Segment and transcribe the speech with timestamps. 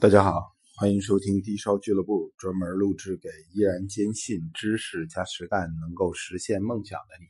[0.00, 7.26] 大家好，欢迎收听低烧俱乐部，专门录制给依然坚信知识加实干能够实现梦想的你。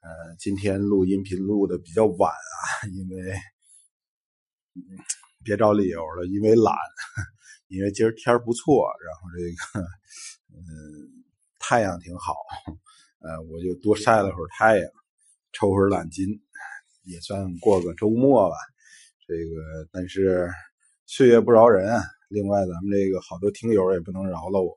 [0.00, 3.32] 呃，今天录音频录的比较晚啊， 因为
[5.44, 6.74] 别找理由了，因为懒，
[7.68, 9.86] 因为今儿天不错，然后这个
[10.58, 11.24] 嗯
[11.60, 12.34] 太阳挺好，
[13.20, 14.90] 呃我就多晒了会儿太阳，
[15.52, 16.26] 抽会儿懒筋，
[17.04, 18.56] 也算过个周末吧。
[19.28, 20.50] 这个但是。
[21.08, 22.00] 岁月不饶人！
[22.28, 24.76] 另外，咱们这个好多听友也不能饶了我。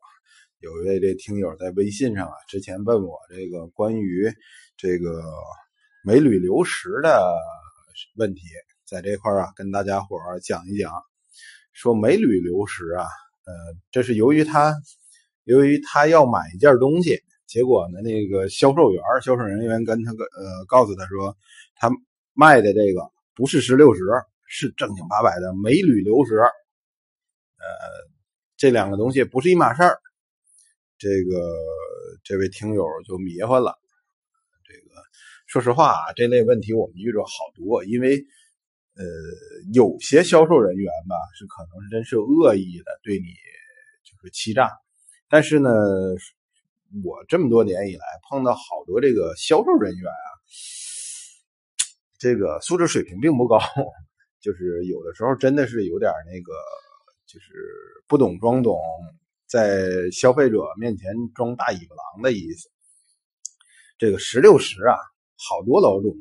[0.59, 4.31] 有一位这听友在微信上啊，之前问我这个关于
[4.77, 5.23] 这个
[6.05, 7.35] 镁铝流石的
[8.15, 8.41] 问题，
[8.85, 10.93] 在这块啊，跟大家伙儿讲一讲。
[11.73, 13.05] 说美铝流石啊，
[13.45, 13.53] 呃，
[13.89, 14.75] 这是由于他
[15.45, 21.35] 由于他要买一件东西，结果呢，那个销售员、销售人员跟他个呃告诉他说，
[21.75, 21.89] 他
[22.33, 23.01] 卖的这个
[23.33, 24.01] 不是石榴石。
[24.51, 26.49] 是正经八百的美铝流石，呃，
[28.57, 29.99] 这两个东西不是一码事儿。
[30.97, 31.55] 这个
[32.23, 33.77] 这位听友就迷糊了。
[34.65, 34.95] 这个
[35.45, 38.17] 说实话啊，这类问题我们遇着好多，因为
[38.95, 39.05] 呃，
[39.71, 43.27] 有些销售人员吧，是可能是真是恶意的对你
[44.03, 44.71] 就是欺诈，
[45.29, 45.69] 但是呢，
[47.05, 50.27] 我这么多年以来碰到好多这个销售人员啊，
[52.17, 53.59] 这个素质水平并不高。
[54.41, 56.53] 就是有的时候真的是有点那个，
[57.27, 57.47] 就是
[58.07, 58.79] 不懂装懂，
[59.47, 62.69] 在消费者面前装大尾巴狼的意思。
[63.97, 64.95] 这个石榴石啊，
[65.35, 66.15] 好多老种。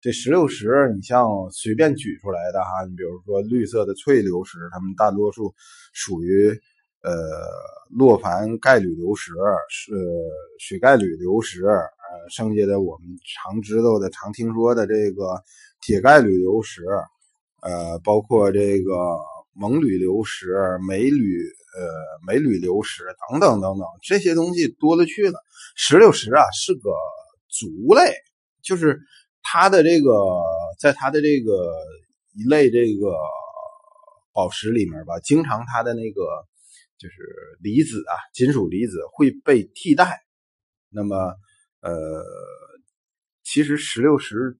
[0.00, 5.52] 这石榴石，你像随便举出来的哈，你比如说绿色的翠流石，它们大多数
[5.92, 6.48] 属于
[7.02, 7.12] 呃
[7.90, 9.32] 洛凡钙铝流石，
[9.68, 9.92] 是
[10.60, 15.42] 水钙铝流石，呃，剩下的我们常知道的、常听说的这个
[15.80, 16.82] 铁钙铝流石。
[17.62, 18.92] 呃，包括这个
[19.54, 20.54] 锰铝流石、
[20.86, 21.42] 镁铝
[21.76, 21.88] 呃
[22.26, 25.42] 镁铝流石等等等等，这些东西多了去了。
[25.74, 26.90] 石榴石啊是个
[27.48, 28.14] 族类，
[28.62, 29.00] 就是
[29.42, 30.12] 它的这个，
[30.78, 31.74] 在它的这个
[32.34, 33.16] 一类这个
[34.32, 36.22] 宝石里面吧，经常它的那个
[36.98, 37.14] 就是
[37.60, 40.20] 离子啊，金属离子会被替代。
[40.90, 41.16] 那么
[41.80, 42.22] 呃，
[43.42, 44.58] 其实石榴石。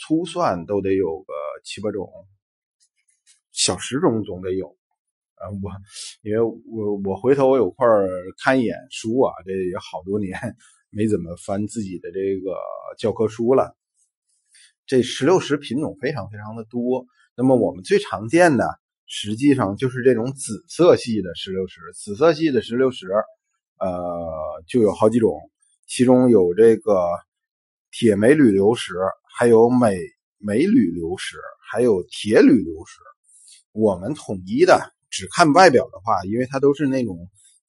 [0.00, 2.10] 粗算都得有个七八种，
[3.52, 4.76] 小十种总得有。
[5.34, 5.70] 啊，我
[6.22, 7.86] 因为我我回头我有块
[8.42, 10.38] 看一眼书啊，这也好多年
[10.90, 12.56] 没怎么翻自己的这个
[12.98, 13.76] 教科书了。
[14.86, 17.06] 这石榴石品种非常非常的多，
[17.36, 18.66] 那么我们最常见的
[19.06, 21.80] 实际上就是这种紫色系的石榴石。
[21.94, 23.06] 紫色系的石榴石，
[23.78, 25.38] 呃，就有好几种，
[25.86, 27.06] 其中有这个
[27.90, 28.94] 铁镁铝流石。
[29.36, 29.96] 还有镁
[30.38, 31.36] 镁铝流石，
[31.70, 32.98] 还有铁铝流石。
[33.72, 37.16] 我们统一的只看外表的话，因为它都是那种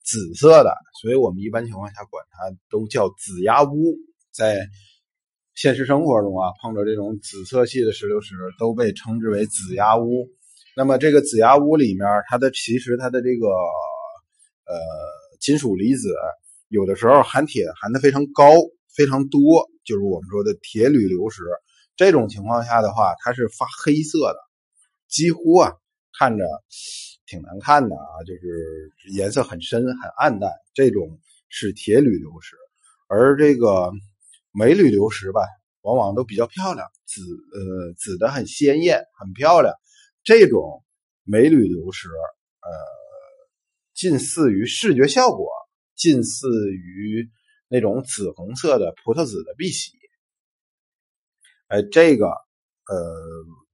[0.04, 3.96] 紫色的，所以我们一般情况下管它都叫紫牙乌。
[4.32, 4.66] 在
[5.54, 10.28] 现实生活中啊，碰到这种紫色系的石榴石，都被称之为紫牙乌。
[10.74, 14.74] 那么这个紫牙乌里面，它的其实它的这个呃
[15.40, 16.08] 金属离子，
[16.68, 18.44] 有的时候含铁含的非常高。
[18.94, 21.42] 非常多，就是我们说的铁铝流石，
[21.96, 24.38] 这种情况下的话，它是发黑色的，
[25.08, 25.72] 几乎啊
[26.18, 26.44] 看着
[27.26, 32.54] 挺难看的啊，就是颜色很深很暗淡，这种是铁铝流石。
[33.08, 33.90] 而这个
[34.52, 35.40] 镁铝流石吧，
[35.80, 39.74] 往往都比较漂亮，紫呃紫的很鲜艳，很漂亮。
[40.22, 40.84] 这种
[41.24, 42.70] 镁铝流石，呃，
[43.94, 45.48] 近似于视觉效果，
[45.96, 47.30] 近似于。
[47.72, 49.92] 那种紫红色的葡萄紫的碧玺，
[51.68, 53.16] 哎，这个呃，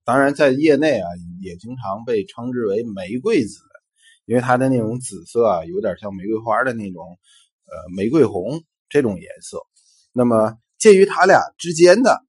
[0.05, 1.09] 当然在业内啊，
[1.41, 3.59] 也经常被称之为玫瑰紫，
[4.25, 7.19] 因为它的那种紫色啊，有点像玫瑰花的那种
[7.65, 9.61] 呃玫瑰红这种颜色。
[10.13, 12.25] 那么介于它俩之间的，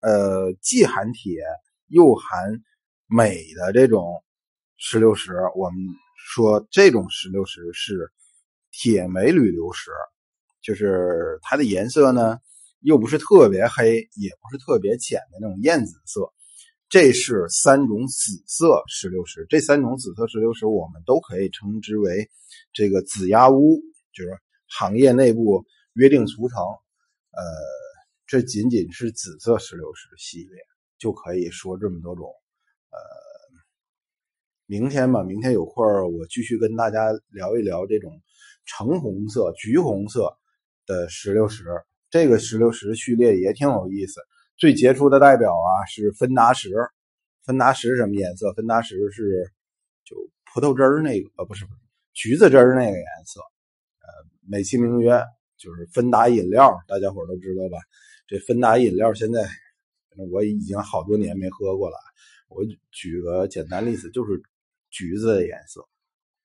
[0.00, 1.42] 呃，既含铁
[1.86, 2.62] 又含
[3.08, 4.24] 镁的这种
[4.78, 5.78] 石榴石，我们
[6.16, 8.10] 说这种石榴石是
[8.72, 9.90] 铁镁铝流石。
[10.64, 12.38] 就是它的颜色呢，
[12.80, 16.32] 又不是特别黑，也不是特别浅的那种艳紫色。
[16.88, 22.30] 这是三种紫色石榴石，这三种紫色石榴石我们都可以称之为
[22.72, 23.78] 这个紫鸦乌，
[24.14, 24.30] 就是
[24.68, 25.64] 行业内部
[25.94, 26.62] 约定俗成。
[27.32, 27.42] 呃，
[28.26, 30.56] 这仅仅是紫色石榴石系列
[30.98, 32.26] 就可以说这么多种。
[32.90, 32.98] 呃，
[34.66, 35.84] 明天吧，明天有空
[36.16, 38.22] 我继续跟大家聊一聊这种
[38.64, 40.34] 橙红色、橘红色。
[40.86, 41.64] 的石榴石，
[42.10, 44.20] 这个石榴石序列也挺有意思。
[44.56, 46.70] 最杰出的代表啊是芬达石，
[47.44, 48.52] 芬达石什么颜色？
[48.52, 49.50] 芬达石是
[50.04, 51.80] 就葡萄汁儿那个呃不是不是
[52.12, 54.08] 橘子汁儿那个颜色，呃
[54.48, 55.20] 美其名曰
[55.56, 57.78] 就是芬达饮料，大家伙都知道吧？
[58.26, 59.46] 这芬达饮料现在
[60.30, 61.96] 我已经好多年没喝过了。
[62.48, 64.40] 我举个简单例子，就是
[64.90, 65.84] 橘子的颜色，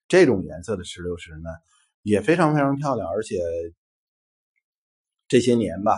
[0.08, 1.50] 这种颜色的石榴石呢
[2.02, 3.38] 也非常非常漂亮，而且
[5.30, 5.94] 这些年吧，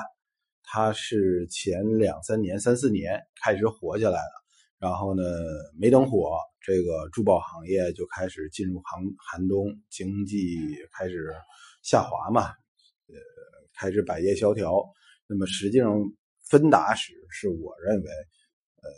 [0.62, 4.44] 它是前两三年、三四年开始火起来了，
[4.78, 5.24] 然后呢
[5.80, 10.60] 没等火，这个珠宝行业就开始进入寒寒冬，经济
[10.92, 11.33] 开始
[11.81, 12.42] 下滑嘛，
[13.07, 13.16] 呃，
[13.74, 14.83] 开始百业萧条。
[15.25, 16.00] 那么实际上，
[16.50, 18.12] 芬达石是我认为，
[18.83, 18.92] 呃。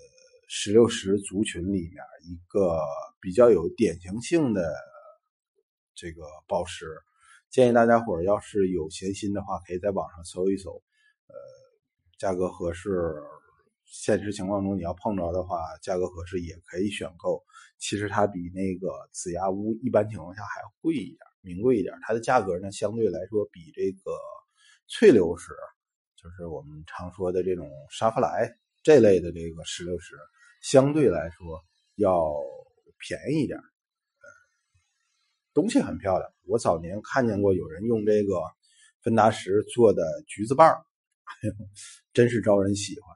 [0.56, 2.80] 石榴石族群里面一个
[3.20, 4.72] 比较有典型性的
[5.96, 6.86] 这个宝石，
[7.54, 10.72] 建议大家伙要是有闲心的话，可以在网上搜一搜，
[11.28, 11.36] 呃，
[12.18, 13.14] 价格合适，
[13.86, 17.44] 现实情况中你要碰着的话，价格合适也可以选购。
[17.78, 21.94] 其实它比那个紫牙乌一般情况下还贵一点，名贵一点。
[22.02, 24.18] 它的价格呢，相对来说比这个
[24.88, 25.54] 翠流石，
[26.16, 28.52] 就是我们常说的这种沙弗莱
[28.82, 30.16] 这类的这个石榴石。
[30.64, 31.62] 相对来说
[31.98, 32.34] 要
[32.98, 33.60] 便宜一点，
[35.54, 36.32] 东西很漂亮。
[36.46, 38.42] 我早年看见过有人用这个
[39.02, 40.86] 芬达石做的橘子瓣儿，
[42.14, 43.16] 真是招人喜欢。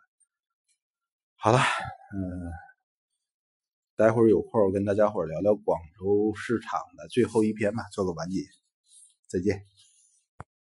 [1.36, 2.52] 好了，嗯，
[3.96, 8.42] 待会儿有空跟大家伙聊聊广州市场的最后一篇吧，做个完结。
[9.28, 9.66] 再见。